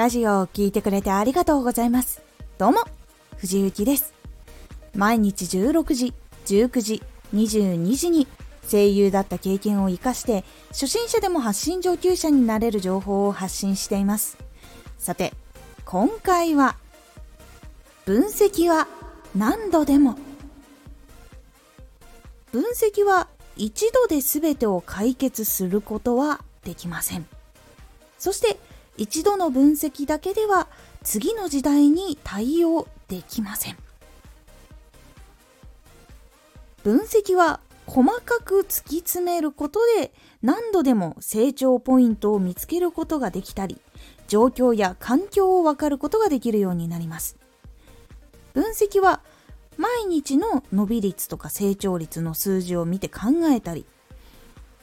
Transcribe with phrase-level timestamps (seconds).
[0.00, 2.22] ラジオを聴いてくれてありがとうございます。
[2.56, 2.78] どうも、
[3.36, 4.14] 藤幸です。
[4.96, 6.14] 毎日16時、
[6.46, 7.02] 19時、
[7.34, 8.26] 22時に
[8.66, 14.38] 声優だった経験を活かして初心者でも発信上級者になれる情報を発信しています。
[14.96, 15.34] さて、
[15.84, 16.76] 今回は
[18.06, 18.88] 分析は
[19.36, 20.16] 何度でも
[22.52, 27.26] 分析は一度で全てを解決することはできません。
[28.18, 28.56] そして
[29.00, 30.68] 一度の分析だけでは
[31.02, 33.78] 次の時代に対応できません。
[36.84, 43.78] 分析は細かく突き詰めることで何度でも成長ポイントを見つけることができたり
[44.28, 47.36] 状況や環境を分かることができるようになります
[48.54, 49.20] 分析は
[49.76, 53.84] 毎日の伸び率とか成長率の数字を見て考えたり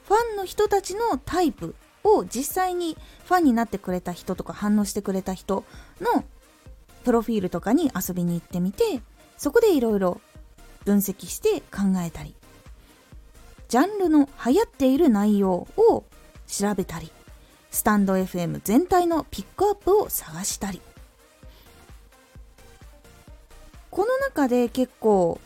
[0.04, 1.76] ファンの人たちのタイプ
[2.16, 5.64] を実際にファンになってくれた人とか反応してくれた人
[6.02, 6.24] の
[7.04, 9.02] プロフィールとかに遊びに行ってみて
[9.38, 10.22] そこでいろいろ
[10.86, 12.36] 分析して考えたり
[13.68, 16.06] ジャンルの流行っている内容を
[16.48, 17.12] 調べたり
[17.72, 20.82] スタンド FM 全体のピックアップを探したり。
[23.98, 25.40] この中で結構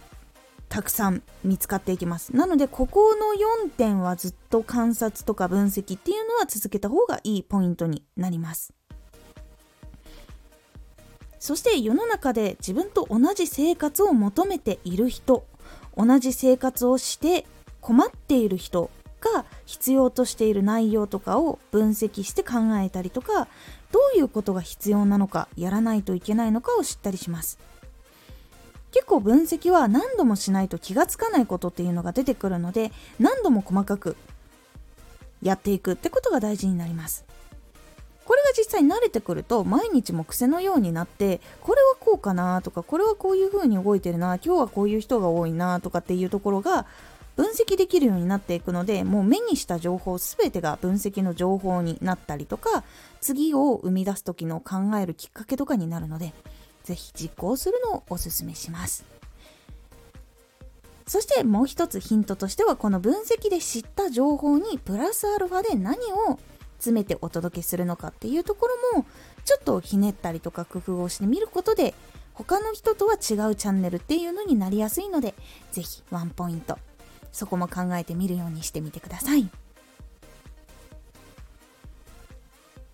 [0.72, 2.34] たくさん見つかっていきます。
[2.34, 3.34] なのでここの
[3.68, 8.74] 4点はずっと観察とか分析っていうのは続けた方がいいポイントになります。
[11.40, 15.46] そして世の中で自分と同じ生活を求めている人
[15.98, 17.46] 同じ生活をして
[17.82, 23.50] 困っている人が必要としている内容とかを分析して考えたりとか
[23.92, 27.60] どういうことが必要なのかやらないといけないのかを知ったりします。
[28.92, 34.16] 結構分析は何度もしないと気がつかないことっていうのが出てくるので何度も細かく
[35.42, 37.26] やっていくってことが大事になります。
[38.26, 46.86] これが実際に慣れてくると毎日も癖のようになってこれはこうかなとかこれはこういう風に動いてるな今日はこういう人が多いなとかっていうところが
[47.36, 52.84] 分析できるようになっていくのでもう目にした情報全てが分析の情報になったりとか
[53.20, 56.34] 次を生み出す時の考えるきっかけとかになるので
[56.84, 59.06] 是非実行するのをおすすめします。
[61.08, 66.40] そしてもう一つヒントとしてはこの分析で知った情報にプラスアルファで何を
[66.78, 69.06] 詰めてお届けするのかっていうところも
[69.44, 71.94] ちょっとひねったりとか工夫をしてみることで
[72.34, 75.36] 他の人とは違うチャンネルっていうのになりやすいので
[75.74, 76.78] 是非ワンポイント。
[77.32, 79.50] そこも考えてみるようにしてみてください。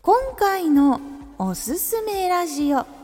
[0.01, 1.01] 今回の
[1.37, 2.96] おすすめラジオ。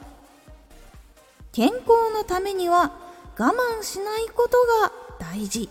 [1.53, 2.91] 健康のためには
[3.37, 5.69] 我慢しないことが大事。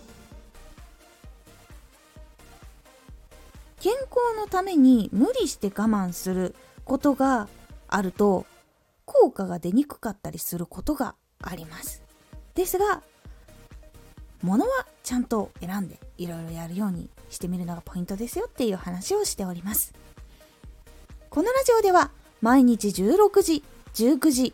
[3.81, 6.55] 健康のために無理して我慢する
[6.85, 7.49] ことが
[7.89, 8.45] あると
[9.03, 12.01] 効果が出にくかったりすることがあります。
[12.55, 13.03] ですが
[14.41, 19.93] 物はちゃんと選んでいろいろやるようにしてみるのがポイントですよっていう話をしております。
[21.29, 22.11] このラジオでは
[22.41, 23.63] 毎日16時
[23.95, 24.53] 19時